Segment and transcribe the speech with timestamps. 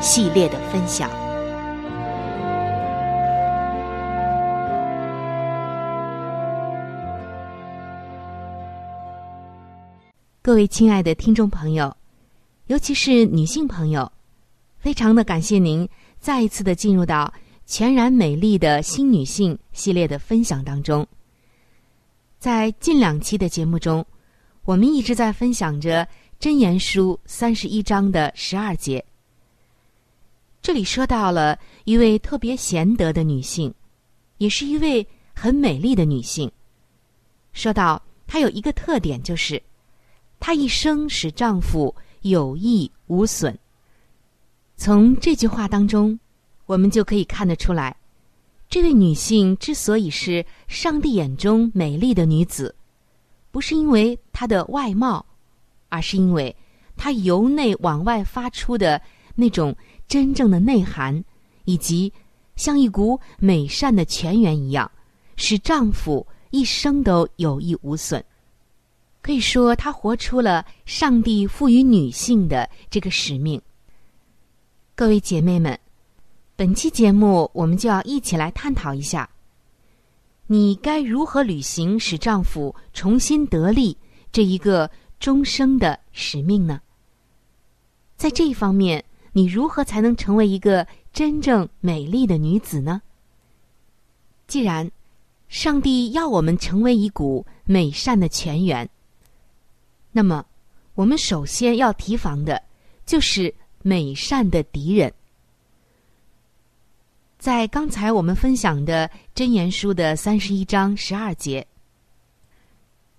[0.00, 1.10] 系列的分享。
[10.40, 11.94] 各位亲爱的听众朋友，
[12.68, 14.10] 尤其是女性朋友，
[14.78, 15.86] 非常的感谢您
[16.18, 17.30] 再一次的进入到
[17.66, 21.06] 全然美丽的新女性系列的分享当中。
[22.38, 24.06] 在近两期的节目中，
[24.64, 26.06] 我们一直在分享着
[26.38, 29.04] 真言书三十一章的十二节。
[30.60, 33.72] 这里说到了一位特别贤德的女性，
[34.38, 36.50] 也是一位很美丽的女性。
[37.52, 39.62] 说到她有一个特点，就是
[40.38, 43.56] 她一生使丈夫有益无损。
[44.76, 46.18] 从这句话当中，
[46.66, 47.96] 我们就可以看得出来，
[48.68, 52.74] 这位女性之所以是上帝眼中美丽的女子，
[53.50, 55.24] 不是因为她的外貌，
[55.88, 56.54] 而是因为
[56.96, 59.00] 她由内往外发出的
[59.34, 59.74] 那种。
[60.08, 61.22] 真正的内涵，
[61.66, 62.10] 以及
[62.56, 64.90] 像一股美善的泉源一样，
[65.36, 68.24] 使丈夫一生都有益无损。
[69.20, 73.60] 可以说，她活出了上帝赋予女性的这个使命。
[74.94, 75.78] 各位姐妹们，
[76.56, 79.28] 本期节目我们就要一起来探讨一下：
[80.46, 83.94] 你该如何履行使丈夫重新得力
[84.32, 84.90] 这一个
[85.20, 86.80] 终生的使命呢？
[88.16, 89.04] 在这一方面。
[89.38, 93.00] 你如何才能成为一个真正美丽的女子呢？
[94.48, 94.90] 既然
[95.48, 98.90] 上帝要我们成为一股美善的泉源，
[100.10, 100.44] 那么
[100.96, 102.60] 我们首先要提防的，
[103.06, 105.14] 就是美善的敌人。
[107.38, 111.64] 在刚才我们分享的真言书的三十一章十二节，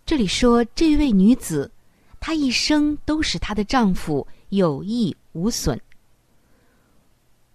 [0.06, 1.72] 这里说这位女子，
[2.20, 5.80] 她一生都使她的丈夫有益无损。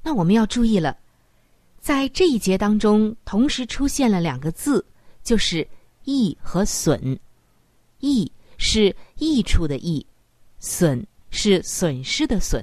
[0.06, 0.96] 那我们要注意了，
[1.80, 4.84] 在这一节当中，同时出现了两个字，
[5.22, 5.66] 就是
[6.04, 7.18] “益”和“损”。
[8.00, 10.06] 益是益处的益，
[10.58, 12.62] 损是损失的损。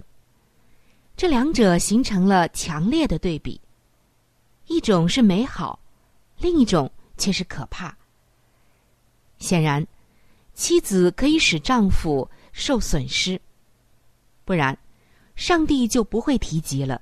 [1.18, 3.60] 这两者形成了强烈的对比，
[4.68, 5.80] 一种是美好，
[6.38, 7.98] 另一种却是可怕。
[9.40, 9.86] 显然，
[10.54, 13.42] 妻子可以使丈夫受损失，
[14.46, 14.78] 不然，
[15.36, 17.02] 上帝就不会提及了。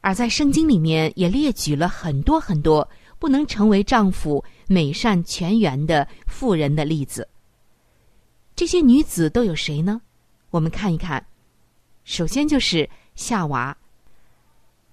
[0.00, 7.28] 而在圣经里面也列举了很多很多不能成为丈夫美善全员的妇人的例子。
[8.54, 10.00] 这些女子都有谁呢？
[10.50, 11.24] 我们看一看。
[12.04, 13.76] 首先就是夏娃。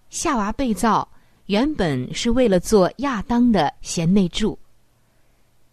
[0.09, 1.07] 夏娃被造
[1.45, 4.57] 原本是为了做亚当的贤内助，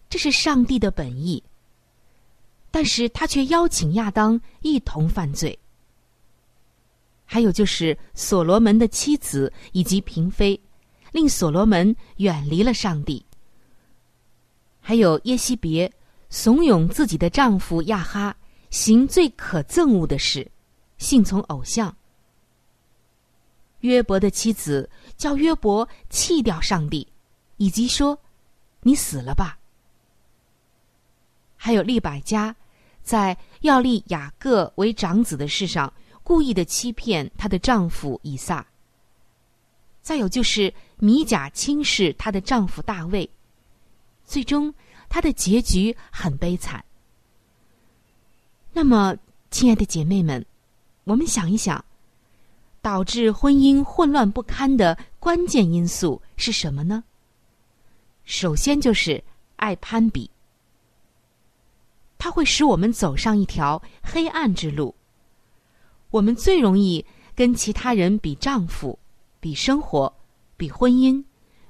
[0.09, 1.43] 这是上帝的本意。
[2.71, 5.59] 但是他却邀请亚当一同犯罪。
[7.33, 10.61] 还有就是所罗门的妻子以及嫔妃，
[11.13, 13.25] 令所罗门远离了上帝。
[14.83, 15.91] 还有耶西别
[16.29, 18.37] 怂恿自己的丈夫亚哈
[18.69, 20.47] 行最可憎恶的事，
[20.99, 21.97] 信从偶像。
[23.81, 27.09] 约伯的妻子叫约伯弃掉上帝，
[27.57, 28.21] 以及说
[28.85, 29.59] ：“你死了吧。”
[31.57, 32.55] 还有利百加，
[33.03, 35.91] 在要立雅各为长子的事上。
[36.23, 38.67] 故意的欺骗她的丈夫以撒。
[40.01, 43.29] 再有就是米甲轻视她的丈夫大卫，
[44.25, 44.73] 最终
[45.09, 46.85] 她的结局很悲惨。
[48.73, 49.17] 那么，
[49.51, 50.45] 亲爱的姐妹们，
[51.05, 51.85] 我们想一想，
[52.81, 57.05] 导致婚姻混乱不堪的关键因素是什么呢？
[58.25, 59.23] 首先就是
[59.57, 60.31] 爱攀比，
[62.19, 64.95] 它会使我们走上一条黑暗之路。
[66.13, 67.05] 我们最容易
[67.35, 68.97] 跟其他人比丈夫、
[69.41, 70.15] 比生活、
[70.59, 71.25] 比婚姻、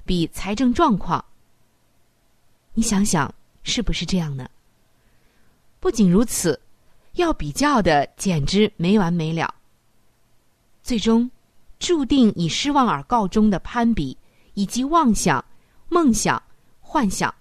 [0.05, 1.23] 比财政状况。
[2.73, 4.47] 你想想，是不是这样呢？
[5.79, 6.59] 不仅如此，
[7.13, 9.55] 要比较的简直没完没了。
[10.83, 11.31] 最终，
[11.79, 14.17] 注定以失望而告终的攀比，
[14.55, 15.43] 以及妄想、
[15.87, 16.41] 梦想、
[16.81, 17.33] 幻想，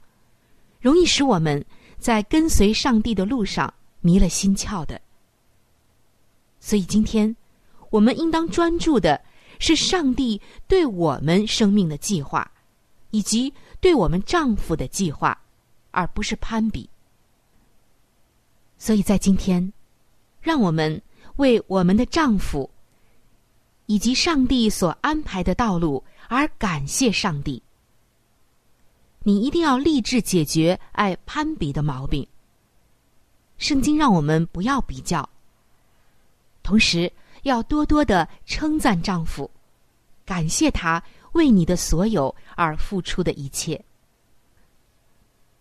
[0.81, 1.65] 容易使我们
[1.99, 5.01] 在跟随上帝的路上迷了心窍的。
[6.73, 7.37] 所以，今天
[7.91, 9.23] 我们应当专注的
[9.59, 12.51] 是上帝对我们生命的计划，
[13.11, 15.39] 以及对我们丈夫的计划，
[15.91, 16.89] 而不是攀比。
[18.79, 19.71] 所以在今天，
[20.41, 21.03] 让我们
[21.37, 22.71] 为我们的丈夫
[23.85, 27.63] 以及上帝所安排的道路而感谢上帝。
[29.25, 32.27] 你一定要立志解决爱攀比的毛病。
[33.59, 35.29] 圣经让我们不要比较。
[36.63, 37.13] 同时，
[37.43, 39.51] 要多多的称赞丈夫，
[40.25, 43.83] 感谢他为你的所有而付出的一切。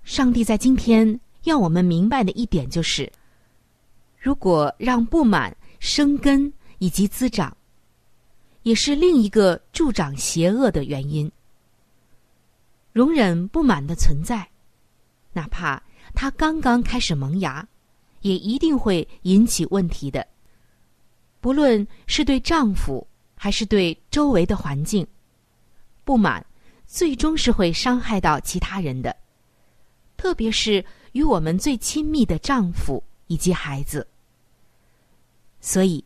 [0.03, 3.11] 上帝在今天要我们明白的一点就是：
[4.19, 7.55] 如果让不满生根以及滋长，
[8.63, 11.31] 也是另一个助长邪恶的原因。
[12.93, 14.47] 容忍不满的存在，
[15.33, 15.81] 哪怕
[16.13, 17.67] 他刚刚开始萌芽，
[18.21, 20.27] 也一定会引起问题的。
[21.41, 23.05] 不论是对丈夫
[23.35, 25.05] 还是对周围的环境，
[26.05, 26.45] 不满
[26.85, 29.15] 最终是会伤害到其他人的，
[30.15, 34.07] 特别是与我们最亲密的丈夫以及孩子。
[35.59, 36.03] 所以，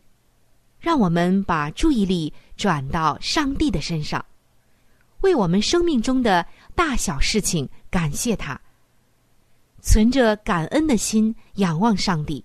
[0.80, 4.24] 让我们把注意力转到上帝的身上，
[5.20, 8.58] 为我们生命中的大小事情感谢他，
[9.82, 12.42] 存着感恩的心仰望上帝。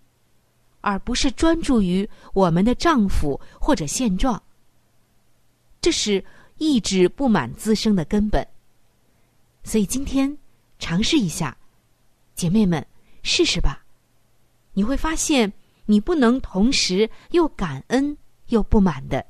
[0.81, 4.41] 而不是专注于我们的丈夫或者现状，
[5.79, 6.23] 这是
[6.57, 8.45] 抑制不满滋生的根本。
[9.63, 10.37] 所以今天
[10.79, 11.55] 尝试一下，
[12.35, 12.85] 姐妹们
[13.23, 13.85] 试试吧，
[14.73, 15.51] 你会发现
[15.85, 19.25] 你不能同时又感恩又不满的。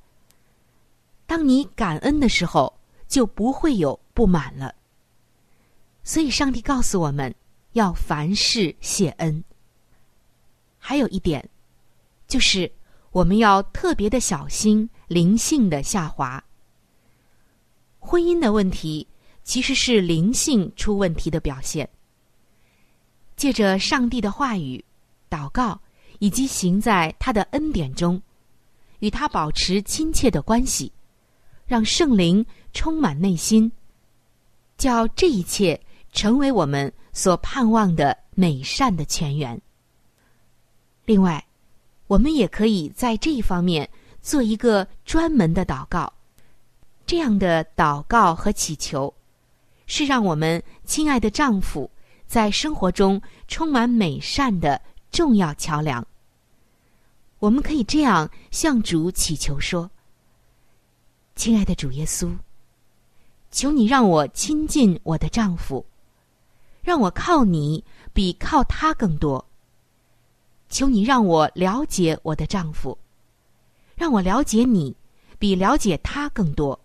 [1.25, 2.73] 当你感恩的时候，
[3.07, 4.73] 就不会有不满了。
[6.03, 7.33] 所以上帝告诉我们
[7.73, 9.43] 要凡事谢恩。
[10.83, 11.47] 还有一点，
[12.27, 12.69] 就是
[13.11, 16.43] 我们要特别的小心灵性的下滑。
[17.99, 19.07] 婚姻的问题
[19.43, 21.87] 其实是灵性出问题的表现。
[23.35, 24.83] 借着上帝的话语、
[25.29, 25.79] 祷告
[26.17, 28.19] 以及行在他的恩典中，
[28.99, 30.91] 与他保持亲切的关系，
[31.65, 33.71] 让圣灵充满内心，
[34.77, 35.79] 叫这一切
[36.11, 39.61] 成为我们所盼望的美善的泉源。
[41.05, 41.43] 另外，
[42.07, 43.89] 我们也可以在这一方面
[44.21, 46.11] 做一个专门的祷告。
[47.05, 49.13] 这样的祷告和祈求，
[49.85, 51.89] 是让我们亲爱的丈夫
[52.25, 54.79] 在生活中充满美善的
[55.11, 56.05] 重要桥梁。
[57.39, 59.89] 我们可以这样向主祈求说
[61.35, 62.31] ：“亲爱的主耶稣，
[63.51, 65.85] 求你让我亲近我的丈夫，
[66.81, 69.43] 让我靠你比靠他更多。
[70.71, 72.97] 求你让我了解我的丈夫，
[73.95, 74.95] 让我了解你
[75.37, 76.79] 比了解他更多。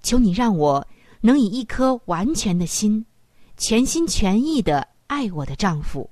[0.00, 0.86] 求你让我
[1.20, 3.04] 能以一颗完全的心，
[3.56, 6.08] 全心全意的爱我的丈夫。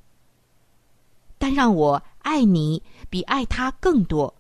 [1.38, 4.34] 但让我爱你比爱他更多，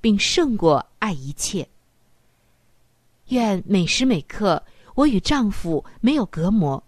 [0.00, 1.68] 并胜过爱一切。
[3.28, 4.62] 愿每时每刻
[4.94, 6.80] 我与丈夫没有隔膜，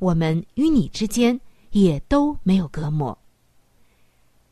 [0.00, 3.16] 我们与你之间也都没有隔膜。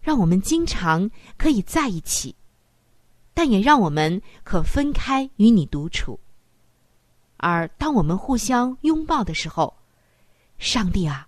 [0.03, 2.35] 让我们经常可以在一起，
[3.33, 6.19] 但也让我们可分开与你独处。
[7.37, 9.75] 而当我们互相拥抱的时候，
[10.59, 11.27] 上帝啊，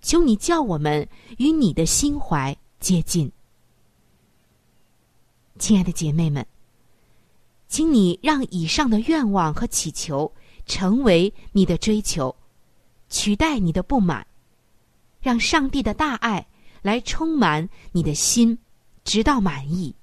[0.00, 1.08] 求你叫我们
[1.38, 3.30] 与你的心怀接近。
[5.58, 6.46] 亲爱的姐妹们，
[7.68, 10.32] 请你让以上的愿望和祈求
[10.66, 12.34] 成为你的追求，
[13.08, 14.26] 取代你的不满，
[15.20, 16.46] 让上帝的大爱
[16.84, 18.58] 来充满你的心，
[19.04, 19.94] 直到满意，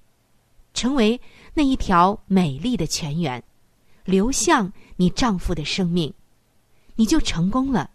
[0.74, 1.22] 成为
[1.54, 3.44] 那一条美丽的泉源，
[4.04, 4.74] 流向。
[4.98, 6.14] 你丈夫的生命，
[6.96, 7.90] 你就成功了，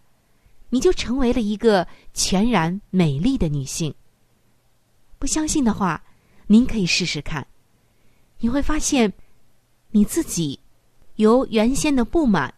[0.69, 3.93] 你就成为了一个全然美丽的女性。
[5.17, 6.03] 不相信的话，
[6.47, 7.47] 您可以试试看，
[8.39, 9.13] 你会发现，
[9.91, 10.59] 你自己
[11.15, 12.53] 由原先的不满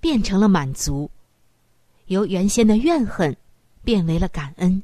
[0.00, 1.10] 变成了满足，
[2.06, 3.34] 由原先的怨恨
[3.82, 4.82] 变为了感恩，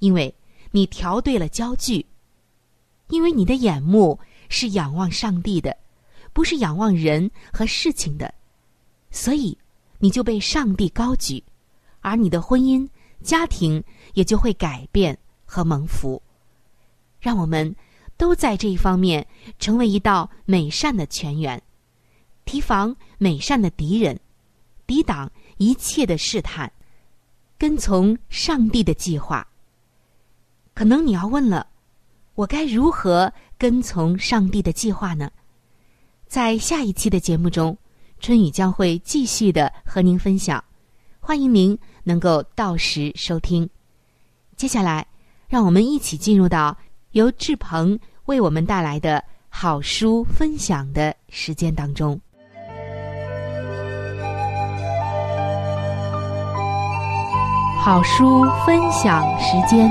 [0.00, 0.34] 因为
[0.72, 2.04] 你调对了焦距，
[3.08, 5.74] 因为你的眼目是仰望上帝的。
[6.32, 8.32] 不是仰望人和事情的，
[9.10, 9.58] 所以
[9.98, 11.42] 你就被上帝高举，
[12.00, 12.88] 而你的婚姻
[13.20, 13.82] 家庭
[14.14, 16.22] 也就会改变和蒙福。
[17.18, 17.74] 让我们
[18.16, 19.26] 都在这一方面
[19.58, 21.60] 成为一道美善的泉源，
[22.44, 24.18] 提防美善的敌人，
[24.86, 26.70] 抵挡一切的试探，
[27.58, 29.44] 跟从上帝的计划。
[30.74, 31.66] 可能你要问了，
[32.34, 35.30] 我该如何跟从上帝的计划呢？
[36.26, 37.76] 在下一期的节目中，
[38.18, 40.62] 春雨将会继续的和您分享，
[41.18, 43.68] 欢迎您能够到时收听。
[44.56, 45.06] 接下来，
[45.48, 46.76] 让我们一起进入到
[47.10, 52.18] 由志鹏为我们带来的好书分享的时间当中。
[57.82, 59.90] 好书分享时间。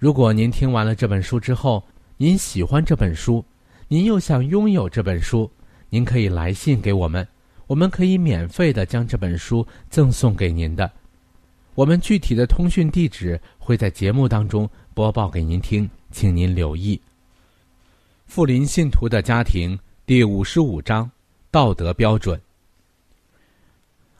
[0.00, 1.84] 如果您听完了这本书之后，
[2.16, 3.44] 您喜欢这本书，
[3.86, 5.48] 您又想拥有这本书，
[5.90, 7.28] 您可以来信给我们，
[7.66, 10.90] 我们可以免费的将这本书赠送给您的。
[11.74, 16.98] 我们具体的通讯地址会在节目当中播报给您听，请您留意。
[18.24, 21.10] 富林信徒的家庭第五十五章
[21.50, 22.40] 道德标准。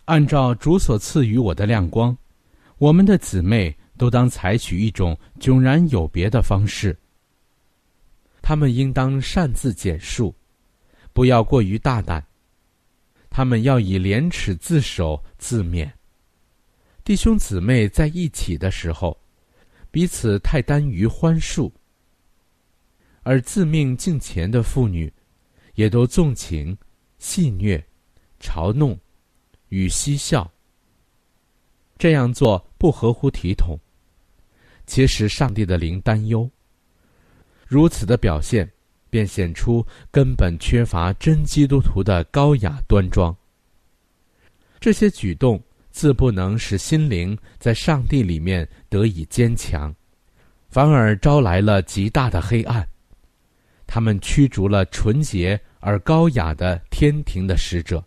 [0.05, 2.15] 按照主所赐予我的亮光，
[2.77, 3.75] 我们的姊妹。
[4.01, 6.99] 都当采取一种迥然有别的方式。
[8.41, 10.35] 他们应当擅自简述，
[11.13, 12.27] 不要过于大胆。
[13.29, 15.93] 他们要以廉耻自守自勉。
[17.05, 19.15] 弟兄姊妹在一起的时候，
[19.91, 21.71] 彼此太耽于欢恕，
[23.23, 25.13] 而自命敬虔的妇女，
[25.75, 26.75] 也都纵情、
[27.19, 27.79] 戏谑、
[28.41, 28.99] 嘲弄
[29.69, 30.51] 与嬉笑。
[31.99, 33.79] 这样做不合乎体统，
[34.91, 36.51] 且使上帝的灵担忧。
[37.69, 38.69] 如此的表现，
[39.09, 43.35] 便显出根本缺乏真基督徒的高雅端庄。
[44.81, 49.95] 这些举动自不能使心灵在上帝里面得以坚强，
[50.69, 52.85] 反而招来了极大的黑暗。
[53.87, 58.05] 他们驱逐了纯洁而高雅的天庭的使者，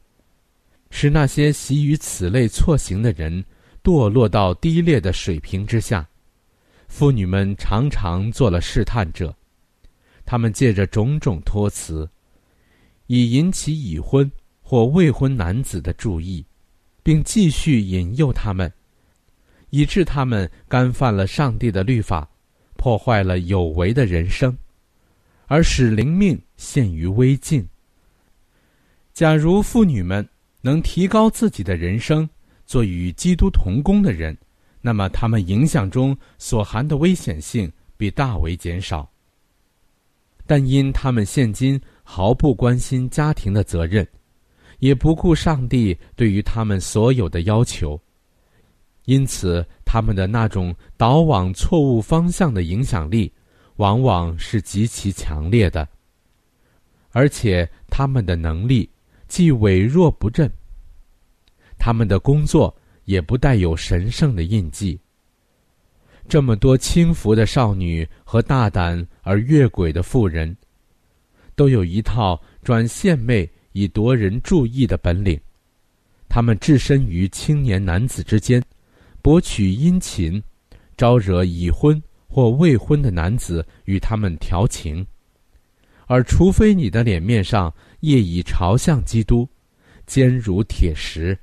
[0.91, 3.41] 使那些习于此类错行的人。
[3.81, 6.07] 堕落到低劣的水平之下，
[6.93, 9.35] 妇女们常常做了试探者，
[10.25, 12.07] 他们借着种种托辞，
[13.07, 14.31] 以引起已婚
[14.61, 16.45] 或未婚男子的注意，
[17.01, 18.71] 并继续引诱他们，
[19.71, 22.29] 以致他们干犯了上帝的律法，
[22.77, 24.55] 破坏了有为的人生，
[25.47, 27.67] 而使灵命陷于危境。
[29.15, 30.29] 假如妇女们
[30.61, 32.29] 能提高自己的人生，
[32.67, 34.37] 做与基督同工的人，
[34.85, 39.09] 那么他们影响中所含的危险性必大为减少。
[40.45, 44.05] 但因他们现今毫不关心家庭的责任，
[44.79, 47.97] 也不顾上帝对于他们所有的要求，
[49.05, 53.31] 因此他们的那种导往错误方向的影响力，
[53.77, 55.87] 往往是极其强烈的，
[57.11, 58.89] 而且他们的能力
[59.29, 60.51] 既羸弱不振。
[61.79, 64.99] 他们的工作也不带有神圣的印记。
[66.27, 70.55] 这么多轻浮的少女和大胆而越轨的妇人，
[71.55, 75.39] 都有一套转献媚以夺人注意的本领。
[76.29, 78.63] 他们置身于青年男子之间，
[79.21, 80.41] 博取殷勤，
[80.97, 85.05] 招惹已婚或未婚的男子与他们调情。
[86.07, 89.47] 而除非你的脸面上业已朝向基督，
[90.05, 91.37] 坚如铁石。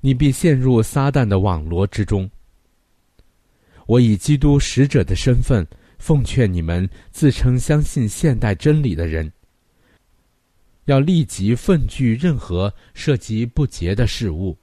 [0.00, 2.30] 你必陷入撒旦的网罗之中。
[3.86, 5.66] 我以基督使者的身份
[5.98, 9.32] 奉劝你们，自称相信现代真理的人，
[10.84, 14.56] 要立即愤惧任何涉及不洁的事物，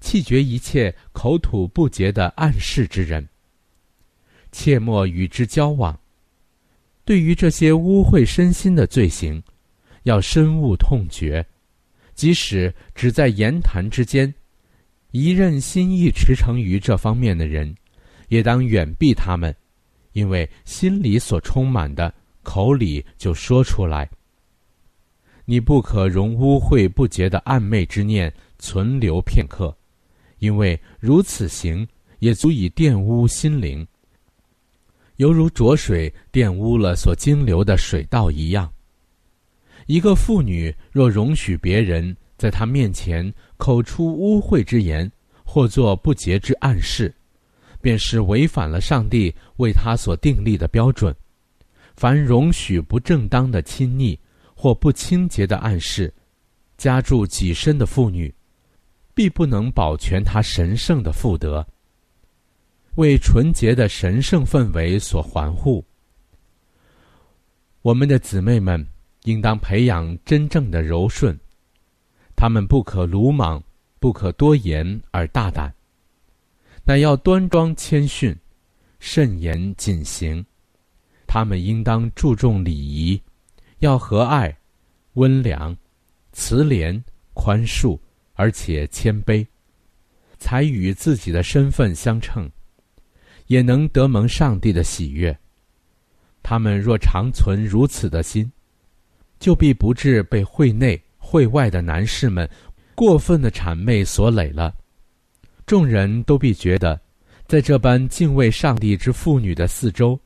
[0.00, 3.28] 弃绝一切口吐不洁的暗示之人，
[4.52, 5.98] 切莫与之交往。
[7.04, 9.42] 对于这些污秽身心的罪行，
[10.04, 11.44] 要深恶痛绝。
[12.20, 14.34] 即使只在言谈之间，
[15.10, 17.74] 一任心意驰骋于这方面的人，
[18.28, 19.56] 也当远避他们，
[20.12, 24.06] 因为心里所充满的，口里就说出来。
[25.46, 29.74] 你不可容污秽不洁的暧昧之念存留片刻，
[30.40, 33.86] 因为如此行也足以玷污心灵，
[35.16, 38.70] 犹如浊水玷污了所经流的水道一样。
[39.90, 45.10] 一个妇女若容许别人在她面前口出污秽之言，
[45.42, 47.12] 或做不洁之暗示，
[47.80, 51.12] 便是违反了上帝为她所订立的标准。
[51.96, 54.16] 凡容许不正当的亲昵
[54.54, 56.14] 或不清洁的暗示，
[56.78, 58.32] 加注己身的妇女，
[59.12, 61.66] 必不能保全她神圣的妇德，
[62.94, 65.84] 为纯洁的神圣氛围所环护。
[67.82, 68.86] 我们的姊妹们。
[69.24, 71.38] 应当培养真正的柔顺，
[72.34, 73.62] 他们不可鲁莽，
[73.98, 75.72] 不可多言而大胆，
[76.84, 78.34] 乃要端庄谦逊，
[78.98, 80.44] 慎言谨行。
[81.26, 83.20] 他们应当注重礼仪，
[83.80, 84.54] 要和蔼、
[85.12, 85.76] 温良、
[86.32, 87.00] 慈怜、
[87.34, 87.98] 宽恕，
[88.32, 89.46] 而且谦卑，
[90.38, 92.50] 才与自己的身份相称，
[93.48, 95.38] 也能得蒙上帝的喜悦。
[96.42, 98.50] 他们若常存如此的心。
[99.40, 102.48] 就必不致被会内会外的男士们
[102.94, 104.72] 过分的谄媚所累了。
[105.66, 107.00] 众人都必觉得，
[107.46, 110.20] 在这般敬畏上帝之妇女的四周，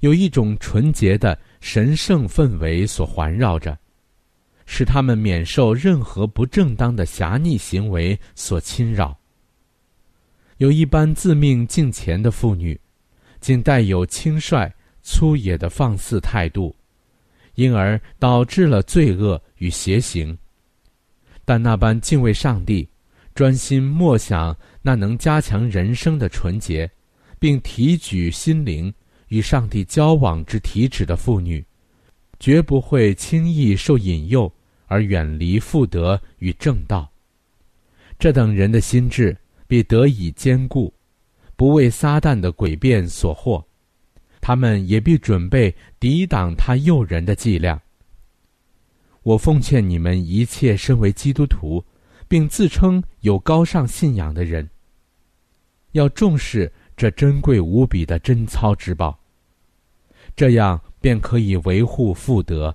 [0.00, 3.76] 有一种纯洁的神圣氛围所环绕着，
[4.66, 9.18] 使他们免受任何不正当的狭逆行为所侵扰。
[10.58, 12.78] 有一般自命敬虔的妇女，
[13.40, 16.74] 竟带有轻率粗野的放肆态度。
[17.58, 20.38] 因而导致了罪恶与邪行。
[21.44, 22.88] 但那般敬畏上帝、
[23.34, 26.88] 专心默想那能加强人生的纯洁，
[27.36, 28.94] 并提举心灵
[29.26, 31.64] 与上帝交往之体旨的妇女，
[32.38, 34.50] 绝不会轻易受引诱
[34.86, 37.10] 而远离妇德与正道。
[38.20, 40.94] 这等人的心智必得以坚固，
[41.56, 43.64] 不为撒旦的诡辩所惑。
[44.48, 47.78] 他们也必准备抵挡他诱人的伎俩。
[49.22, 51.84] 我奉劝你们一切身为基督徒，
[52.28, 54.66] 并自称有高尚信仰的人，
[55.92, 59.20] 要重视这珍贵无比的贞操之宝，
[60.34, 62.74] 这样便可以维护妇德。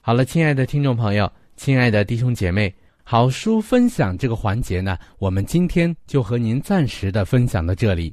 [0.00, 2.74] 好了，亲爱的听众朋友，亲爱的弟兄姐妹，
[3.04, 8.12] 好书分享这个环节呢，我们今天就和您暂时的分享到这里。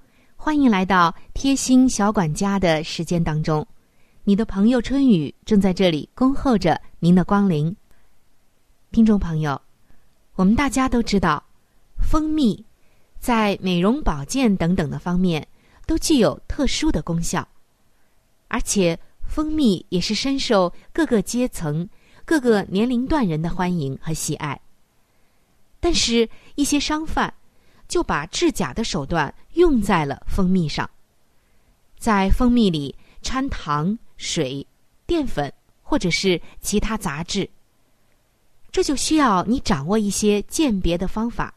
[0.43, 3.63] 欢迎来到贴心小管家的时间当中，
[4.23, 7.73] 你的朋友春雨正在这里恭候着您的光临。
[8.91, 9.61] 听众朋友，
[10.33, 11.43] 我们大家都知道，
[12.01, 12.65] 蜂蜜
[13.19, 15.47] 在美容保健等等的方面
[15.85, 17.47] 都具有特殊的功效，
[18.47, 21.87] 而且蜂蜜也是深受各个阶层、
[22.25, 24.59] 各个年龄段人的欢迎和喜爱。
[25.79, 27.31] 但是，一些商贩。
[27.91, 30.89] 就把制假的手段用在了蜂蜜上，
[31.99, 34.65] 在蜂蜜里掺糖、水、
[35.05, 35.51] 淀粉
[35.83, 37.49] 或者是其他杂质，
[38.71, 41.53] 这就需要你掌握一些鉴别的方法，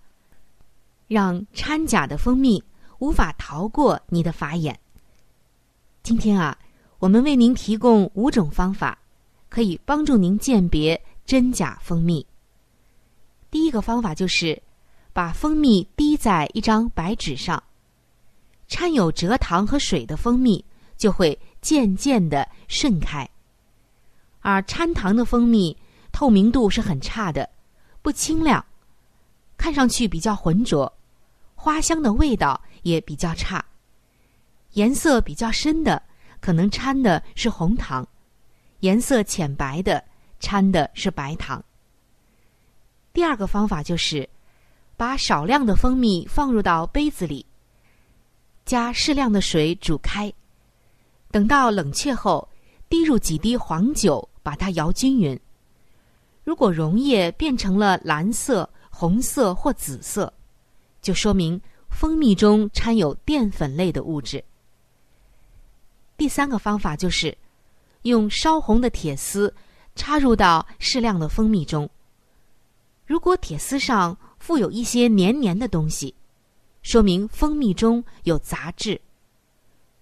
[1.07, 2.61] 让掺假的蜂蜜
[2.99, 4.77] 无法逃过你的法眼。
[6.03, 6.59] 今天啊，
[6.99, 8.99] 我们为您提供五种方法，
[9.49, 12.27] 可以帮助您鉴别真假蜂蜜。
[13.53, 14.61] 第一个方法就是。
[15.15, 17.63] 把蜂蜜滴在一张白纸上，
[18.67, 20.63] 掺有蔗糖和水的蜂蜜
[20.97, 23.31] 就会渐渐的渗开，
[24.41, 25.77] 而掺糖的蜂蜜
[26.11, 27.49] 透明度是很差的，
[28.03, 28.67] 不清亮，
[29.57, 30.93] 看上去比较浑浊，
[31.55, 33.65] 花香的味道也比较差，
[34.73, 36.03] 颜色比较深的
[36.41, 38.05] 可能掺的是红糖，
[38.81, 40.03] 颜色浅白的
[40.41, 41.65] 掺的是白糖。
[43.13, 44.29] 第二个方法就是。
[44.97, 47.45] 把少量的蜂蜜放入到杯子里，
[48.65, 50.33] 加适量的水煮开，
[51.33, 52.49] 等到冷却后，
[52.89, 55.39] 滴入几滴黄酒，把它摇均匀。
[56.45, 60.33] 如果溶液变成了蓝色、红色或紫色，
[61.03, 64.45] 就说明蜂蜜中掺有淀粉类的物质。
[66.17, 67.37] 第三个方法就是
[68.03, 69.53] 用烧红的铁丝
[69.97, 71.91] 插入到适量的蜂蜜中，
[73.05, 74.17] 如果铁丝上。
[74.45, 76.15] 附有一些黏黏的东西，
[76.83, 79.01] 说明蜂蜜中有杂质。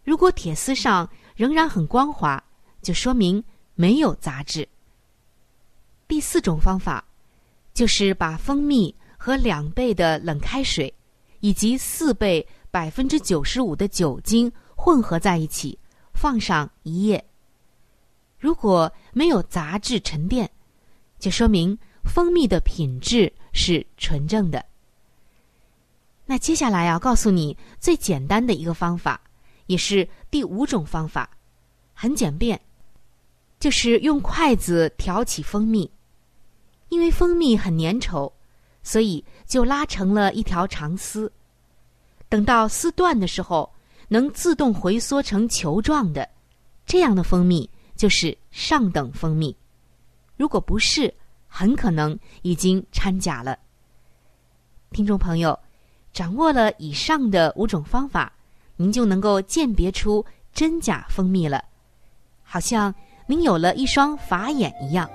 [0.02, 2.42] 如果铁丝上仍然很光滑，
[2.82, 3.40] 就说明
[3.76, 4.68] 没有杂质。
[6.08, 7.04] 第四种方法，
[7.72, 10.92] 就是把蜂蜜和两倍的冷开水，
[11.38, 15.78] 以及四倍百分之九十五的酒精混合在一起，
[16.14, 17.24] 放上一夜。
[18.40, 20.50] 如果没有杂质沉淀，
[21.20, 23.32] 就说明蜂蜜的品质。
[23.54, 24.64] 是纯正的。
[26.24, 29.20] 那接下来要告诉你最简单的一个方法，
[29.66, 31.28] 也是第五种方法，
[31.92, 32.58] 很简便，
[33.60, 35.90] 就是用筷子挑起蜂蜜。
[36.88, 38.32] 因为蜂蜜很粘稠，
[38.82, 41.30] 所以就拉成了一条长丝。
[42.30, 43.70] 等到丝断的时候，
[44.08, 46.26] 能自动回缩成球状的，
[46.86, 49.54] 这样的蜂蜜就是上等蜂蜜。
[50.38, 51.12] 如果不是，
[51.54, 53.58] 很可能已经掺假了。
[54.90, 55.58] 听众朋友，
[56.10, 58.32] 掌握了以上的五种方法，
[58.76, 61.62] 您就能够鉴别出真假蜂蜜了，
[62.42, 62.94] 好像
[63.26, 65.08] 您有了一双法眼一样，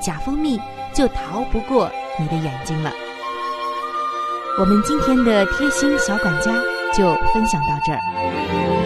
[0.00, 0.58] 假蜂蜜
[0.94, 2.90] 就逃不过你的眼睛了。
[4.58, 6.50] 我们今天的贴心小管家
[6.94, 8.85] 就分享到这儿。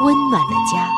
[0.00, 0.97] 温暖的家。